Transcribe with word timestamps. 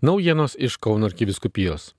Naujienos 0.00 0.56
iš 0.58 0.76
Kauno 0.76 1.06
arkiviskupijos. 1.06 1.94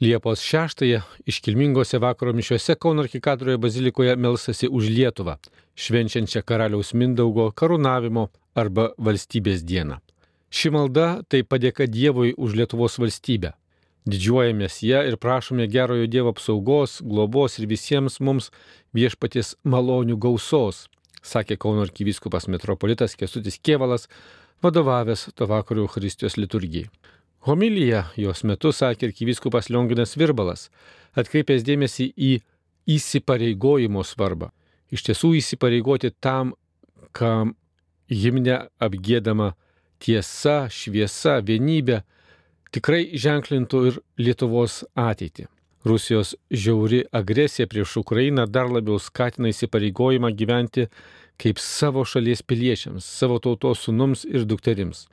Liepos 0.00 0.40
6-ąją 0.44 1.00
iškilmingose 1.26 1.98
vakaro 1.98 2.32
mišiuose 2.32 2.74
Kauno 2.74 3.02
arkikatoroje 3.02 3.58
bazilikoje 3.58 4.16
melsasi 4.16 4.68
už 4.68 4.90
Lietuvą, 4.96 5.38
švenčiančią 5.74 6.42
karaliaus 6.44 6.92
Mindaugo 6.94 7.48
karūnavimo 7.56 8.28
arba 8.54 8.90
valstybės 8.98 9.64
dieną. 9.64 9.96
Ši 10.52 10.70
malda 10.76 11.06
tai 11.28 11.40
padėka 11.42 11.88
Dievui 11.88 12.34
už 12.36 12.54
Lietuvos 12.60 13.00
valstybę. 13.00 13.56
Didžiuojamės 14.06 14.82
ją 14.86 15.02
ir 15.08 15.16
prašome 15.16 15.66
gerojo 15.66 16.06
Dievo 16.06 16.36
apsaugos, 16.36 17.00
globos 17.02 17.58
ir 17.58 17.66
visiems 17.66 18.20
mums 18.20 18.52
viešpaties 18.94 19.56
malonių 19.64 20.20
gausos, 20.20 20.86
sakė 21.24 21.56
Kauno 21.56 21.88
arkivyskupas 21.88 22.46
metropolitas 22.46 23.16
Kestutis 23.16 23.58
Kievalas, 23.58 24.06
vadovavęs 24.62 25.28
to 25.34 25.46
vakaro 25.46 25.84
Eucharistijos 25.84 26.36
liturgijai. 26.36 26.88
Homilyje 27.46 28.02
jos 28.18 28.42
metu 28.44 28.72
sakė 28.74 29.10
arkivyskupas 29.10 29.68
Lionginas 29.70 30.16
Virbalas, 30.18 30.68
atkreipęs 31.14 31.62
dėmesį 31.66 32.08
į 32.16 32.32
įsipareigojimo 32.96 34.02
svarbą. 34.04 34.50
Iš 34.90 35.06
tiesų 35.08 35.34
įsipareigoti 35.40 36.10
tam, 36.22 36.54
kam 37.12 37.54
himne 38.10 38.66
apgėdama 38.82 39.52
tiesa, 40.02 40.66
šviesa, 40.70 41.40
vienybė, 41.42 42.02
tikrai 42.74 43.08
ženklintų 43.14 43.82
ir 43.90 44.00
Lietuvos 44.20 44.82
ateitį. 44.98 45.46
Rusijos 45.86 46.34
žiauri 46.50 47.04
agresija 47.12 47.66
prieš 47.70 47.96
Ukrainą 48.02 48.46
dar 48.46 48.66
labiau 48.66 48.98
skatina 48.98 49.52
įsipareigojimą 49.52 50.32
gyventi 50.34 50.88
kaip 51.38 51.60
savo 51.62 52.02
šalies 52.04 52.42
piliečiams, 52.42 53.06
savo 53.06 53.38
tautos 53.38 53.84
sunums 53.86 54.24
ir 54.26 54.46
dukterims. 54.50 55.06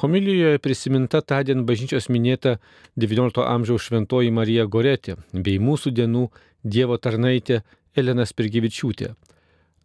Homilijoje 0.00 0.58
prisiminta 0.62 1.20
tądien 1.22 1.64
bažnyčios 1.66 2.08
minėta 2.10 2.56
XIX 2.98 3.44
amžiaus 3.44 3.86
šventoji 3.86 4.34
Marija 4.34 4.66
Goretė 4.66 5.16
bei 5.32 5.58
mūsų 5.58 5.94
dienų 5.94 6.28
Dievo 6.62 6.98
tarnaitė 6.98 7.62
Elena 7.94 8.26
Spirgevičiūtė. 8.26 9.12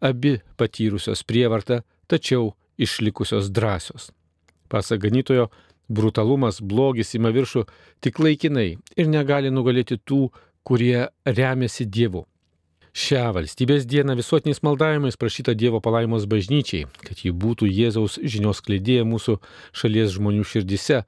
Abi 0.02 0.40
patyrusios 0.58 1.24
prievartą, 1.30 1.82
tačiau 2.08 2.56
išlikusios 2.78 3.50
drąsios. 3.54 4.10
Pasak 4.70 5.02
ganytojo, 5.06 5.50
brutalumas, 5.90 6.62
blogis 6.62 7.14
ima 7.18 7.32
viršų 7.34 7.66
tik 8.04 8.20
laikinai 8.20 8.78
ir 8.98 9.10
negali 9.10 9.52
nugalėti 9.52 10.00
tų, 10.00 10.30
kurie 10.64 11.10
remiasi 11.26 11.86
Dievu. 11.86 12.26
Šią 12.94 13.32
valstybės 13.34 13.88
dieną 13.90 14.14
visuotiniais 14.20 14.62
maldavimais 14.62 15.18
prašyta 15.18 15.56
Dievo 15.58 15.80
palaimos 15.82 16.28
bažnyčiai, 16.30 16.86
kad 17.02 17.24
ji 17.26 17.34
būtų 17.34 17.66
Jėzaus 17.66 18.20
žinios 18.22 18.62
klėdėje 18.62 19.08
mūsų 19.10 19.40
šalies 19.74 20.14
žmonių 20.14 20.46
širdise, 20.46 21.02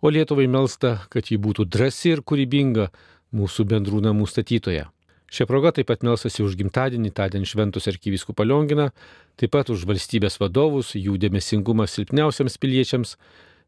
o 0.00 0.12
Lietuvai 0.12 0.46
melsta, 0.46 1.00
kad 1.10 1.26
ji 1.32 1.40
būtų 1.42 1.66
drasi 1.66 2.14
ir 2.14 2.22
kūrybinga 2.22 2.92
mūsų 3.34 3.66
bendrų 3.66 4.04
namų 4.06 4.28
statytoje. 4.30 4.86
Šią 5.26 5.48
progą 5.50 5.72
taip 5.74 5.88
pat 5.90 6.04
melsasi 6.06 6.44
už 6.46 6.54
gimtadienį, 6.60 7.10
tądien 7.10 7.42
šventus 7.42 7.90
arkiviskų 7.90 8.30
palionginą, 8.38 8.92
taip 9.34 9.50
pat 9.56 9.72
už 9.74 9.82
valstybės 9.90 10.38
vadovus, 10.38 10.94
jų 10.94 11.18
dėmesingumą 11.18 11.88
silpniausiams 11.90 12.54
piliečiams, 12.62 13.16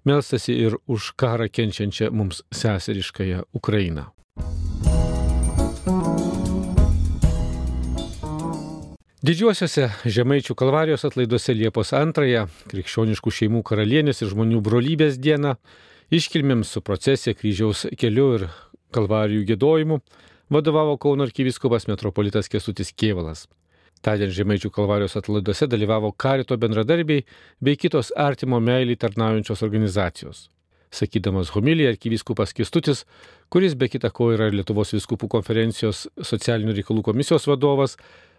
melsasi 0.04 0.54
ir 0.66 0.76
už 0.86 1.12
karą 1.16 1.48
kenčiančią 1.48 2.10
mums 2.12 2.42
seseriškąją 2.54 3.42
Ukrainą. 3.52 4.04
Didžiuosiuose 9.18 9.88
Žemaičių 10.06 10.54
kalvarijos 10.54 11.02
atlaiduose 11.04 11.52
Liepos 11.52 11.90
2-ąją 11.90 12.46
krikščioniškų 12.70 13.32
šeimų 13.34 13.64
karalienės 13.66 14.22
ir 14.22 14.30
žmonių 14.30 14.60
brolybės 14.62 15.18
dieną 15.18 15.56
iškilmėms 16.14 16.70
su 16.72 16.80
procesija 16.86 17.34
kryžiaus 17.34 17.88
keliu 17.98 18.28
ir 18.38 18.46
kalvarijų 18.94 19.42
gėdojimu 19.50 19.98
vadovavo 20.54 20.96
Kauno 21.02 21.26
arkiviskupas 21.26 21.88
metropolitas 21.90 22.48
Kesutis 22.48 22.94
Kievalas. 22.94 23.48
Tądien 24.04 24.30
Žemaičių 24.30 24.70
kalvarijos 24.74 25.16
atlaiduose 25.18 25.66
dalyvavo 25.70 26.12
karito 26.12 26.56
bendradarbiai 26.56 27.24
bei 27.60 27.76
kitos 27.76 28.12
artimo 28.16 28.60
meiliai 28.60 28.96
tarnaujančios 28.96 29.62
organizacijos. 29.66 30.48
Sakydamas 30.90 31.50
homiliją 31.52 31.90
arkiviskupas 31.92 32.54
Kestutis, 32.56 33.04
kuris 33.52 33.74
be 33.76 33.88
kita 33.92 34.10
ko 34.14 34.30
yra 34.32 34.48
Lietuvos 34.52 34.94
viskupų 34.96 35.28
konferencijos 35.34 36.06
socialinių 36.16 36.78
reikalų 36.78 37.04
komisijos 37.10 37.48
vadovas, 37.50 37.98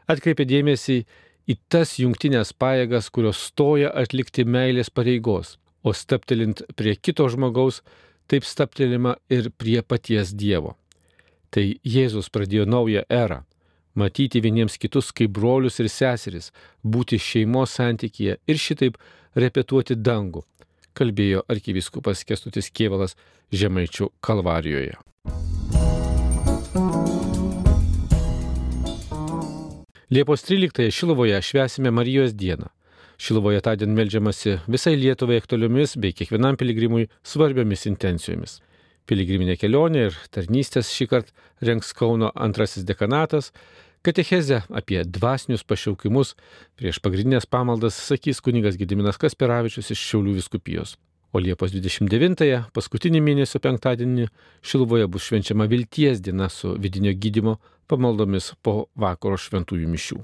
atkreipė 0.09 0.47
dėmesį 0.49 1.03
į 1.49 1.57
tas 1.69 1.97
jungtinės 2.01 2.53
pajėgas, 2.57 3.09
kurios 3.13 3.41
stoja 3.51 3.91
atlikti 3.93 4.45
meilės 4.45 4.89
pareigos, 4.89 5.57
o 5.83 5.93
staptelint 5.93 6.63
prie 6.77 6.95
kito 6.95 7.27
žmogaus, 7.29 7.83
taip 8.29 8.45
staptelima 8.45 9.17
ir 9.29 9.51
prie 9.57 9.81
paties 9.81 10.33
Dievo. 10.33 10.75
Tai 11.49 11.65
Jėzus 11.85 12.29
pradėjo 12.29 12.65
naują 12.69 13.03
erą- 13.09 13.43
matyti 13.99 14.41
vieniems 14.43 14.77
kitus 14.81 15.11
kaip 15.15 15.33
brolius 15.35 15.79
ir 15.83 15.89
seseris, 15.91 16.51
būti 16.83 17.19
šeimos 17.19 17.75
santykėje 17.79 18.39
ir 18.47 18.63
šitaip 18.65 18.97
repetuoti 19.35 19.97
dangų, 19.99 20.45
kalbėjo 20.97 21.43
arkivyskupas 21.51 22.25
Kestutis 22.27 22.71
Kievalas 22.71 23.15
Žemaičių 23.51 24.11
kalvarijoje. 24.25 24.97
Liepos 30.09 30.41
13 30.41 30.89
Šilovoje 30.89 31.41
švesime 31.45 31.91
Marijos 31.93 32.33
dieną. 32.33 32.71
Šilovoje 33.19 33.61
tądien 33.61 33.91
melžiamasi 33.93 34.55
visai 34.65 34.95
Lietuvai 34.95 35.37
aktualiomis 35.37 35.97
bei 36.01 36.15
kiekvienam 36.17 36.55
piligrimui 36.57 37.09
svarbiomis 37.21 37.85
intencijomis. 37.91 38.55
Piligriminė 39.05 39.57
kelionė 39.59 40.07
ir 40.07 40.17
tarnystės 40.33 40.89
šį 40.95 41.07
kartą 41.11 41.33
renks 41.67 41.93
Kauno 41.97 42.31
antrasis 42.33 42.87
dekanatas, 42.89 43.51
Katecheze 44.01 44.61
apie 44.71 45.01
dvasinius 45.03 45.65
pašaukimus 45.67 46.29
prieš 46.79 47.01
pagrindinės 47.03 47.43
pamaldas 47.51 47.97
sakys 47.99 48.39
kuningas 48.39 48.77
Gediminas 48.79 49.19
Kasperavičius 49.19 49.91
iš 49.91 49.99
Šiaulių 49.99 50.37
viskupijos. 50.37 50.93
O 51.35 51.41
Liepos 51.43 51.73
29-ąją, 51.75 52.61
paskutinį 52.71 53.19
mėnesio 53.25 53.59
penktadienį, 53.59 54.29
Šiluvoje 54.63 55.09
bus 55.11 55.27
švenčiama 55.27 55.67
vilties 55.67 56.23
diena 56.23 56.47
su 56.47 56.71
vidinio 56.79 57.11
gydimo 57.11 57.57
pamaldomis 57.91 58.53
po 58.63 58.87
vakaro 58.95 59.35
šventųjų 59.35 59.91
mišių. 59.91 60.23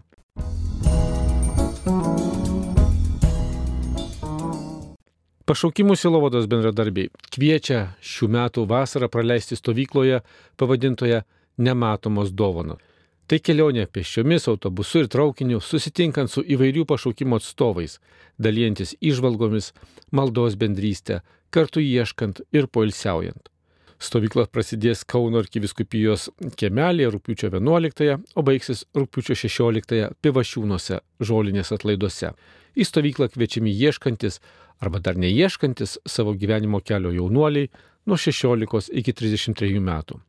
Pašaukimų 5.46 6.00
Silovados 6.00 6.48
bendradarbiai 6.48 7.12
kviečia 7.28 7.84
šių 8.00 8.32
metų 8.40 8.70
vasarą 8.72 9.12
praleisti 9.12 9.60
stovykloje 9.60 10.24
pavadintoje 10.56 11.26
Nematomos 11.60 12.32
dovanos. 12.32 12.95
Tai 13.26 13.40
kelionė 13.42 13.88
pėsčiomis, 13.90 14.44
autobusu 14.52 15.02
ir 15.02 15.08
traukiniu, 15.10 15.58
susitinkant 15.58 16.30
su 16.30 16.44
įvairių 16.46 16.84
pašaukimo 16.86 17.40
atstovais, 17.42 17.98
dalyjantis 18.38 18.94
išvalgomis, 19.02 19.72
maldos 20.14 20.58
bendrystę, 20.62 21.24
kartu 21.50 21.82
ieškant 21.82 22.44
ir 22.54 22.68
poilsiaujant. 22.70 23.50
Stovykla 23.98 24.46
prasidės 24.54 25.02
Kauno 25.10 25.40
arkiviskupijos 25.42 26.28
kemelėje 26.60 27.16
rūpiučio 27.16 27.50
11, 27.56 28.20
o 28.38 28.46
baigsis 28.46 28.86
rūpiučio 28.94 29.40
16 29.42 30.14
Pivašiūnuose 30.22 31.02
žolinės 31.26 31.74
atlaiduose. 31.74 32.36
Į 32.78 32.86
stovyklą 32.92 33.32
kviečiami 33.34 33.74
ieškantis 33.74 34.38
arba 34.84 35.02
dar 35.02 35.18
neieškantis 35.18 35.98
savo 36.06 36.38
gyvenimo 36.38 36.84
kelio 36.86 37.16
jaunuoliai 37.16 37.74
nuo 38.06 38.22
16 38.22 38.94
iki 39.02 39.18
33 39.18 39.82
metų 39.82 40.22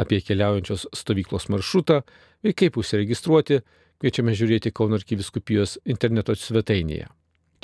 apie 0.00 0.20
keliaujančios 0.24 0.88
stovyklos 0.96 1.48
maršrutą 1.52 2.02
ir 2.46 2.56
kaip 2.56 2.78
užsiregistruoti, 2.80 3.62
kviečiame 4.00 4.34
žiūrėti 4.36 4.74
Kauno 4.76 4.98
arkiviskupijos 5.00 5.78
interneto 5.88 6.36
svetainėje. 6.36 7.08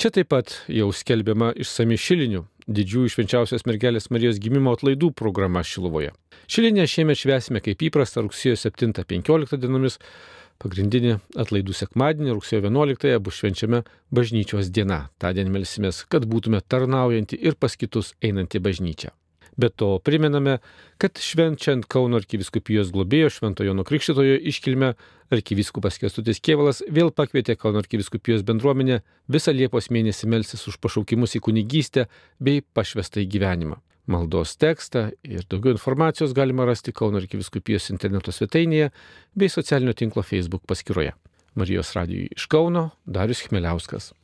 Čia 0.01 0.11
taip 0.11 0.31
pat 0.33 0.55
jau 0.73 0.89
skelbiama 0.97 1.53
išsami 1.61 1.99
šilinių 2.01 2.47
didžiųjų 2.67 3.13
švenčiausios 3.13 3.67
mergelės 3.69 4.09
Marijos 4.11 4.41
gimimo 4.43 4.73
atlaidų 4.77 5.13
programa 5.19 5.63
Šiluvoje. 5.67 6.13
Šilinę 6.51 6.87
šiemet 6.89 7.21
švesime 7.21 7.63
kaip 7.65 7.83
įprasta 7.89 8.23
rugsėjo 8.25 8.57
7-15 8.65 9.59
dienomis, 9.61 9.99
pagrindinį 10.63 11.17
atlaidų 11.43 11.75
sekmadienį 11.77 12.37
rugsėjo 12.37 12.63
11 12.69 13.19
bus 13.25 13.41
švenčiama 13.41 13.83
bažnyčios 14.15 14.71
diena. 14.75 15.09
Tądien 15.23 15.51
melsimės, 15.53 16.05
kad 16.09 16.29
būtume 16.29 16.63
tarnaujanti 16.63 17.39
ir 17.41 17.59
pas 17.59 17.77
kitus 17.77 18.15
einanti 18.23 18.63
bažnyčia. 18.63 19.13
Be 19.57 19.69
to 19.69 19.99
priminame, 20.05 20.59
kad 20.97 21.19
švenčiant 21.21 21.85
Kauno 21.93 22.17
arkiviskupijos 22.21 22.93
globėjo 22.95 23.29
Šventojo 23.35 23.75
Nukrikštitojo 23.77 24.39
iškilmę 24.49 24.95
arkivyskupas 25.33 25.99
Kestutis 26.01 26.41
Kievalas 26.41 26.81
vėl 26.89 27.13
pakvietė 27.13 27.59
Kauno 27.61 27.83
arkiviskupijos 27.83 28.47
bendruomenę 28.49 29.03
visą 29.29 29.53
Liepos 29.53 29.91
mėnesį 29.93 30.31
melsis 30.33 30.65
už 30.71 30.79
pašaukimus 30.81 31.37
į 31.37 31.43
kunigystę 31.45 32.07
bei 32.41 32.65
pašvestą 32.65 33.21
į 33.25 33.29
gyvenimą. 33.37 33.77
Maldos 34.09 34.57
tekstą 34.59 35.11
ir 35.23 35.45
daugiau 35.51 35.77
informacijos 35.77 36.33
galima 36.35 36.65
rasti 36.67 36.95
Kauno 36.97 37.21
arkiviskupijos 37.21 37.93
interneto 37.93 38.33
svetainėje 38.33 38.89
bei 39.37 39.53
socialinio 39.53 39.95
tinklo 39.95 40.25
Facebook 40.27 40.65
paskyroje. 40.67 41.13
Marijos 41.55 41.93
radijui 41.93 42.33
iš 42.33 42.49
Kauno 42.49 42.89
Darius 43.05 43.45
Chmeliauskas. 43.45 44.15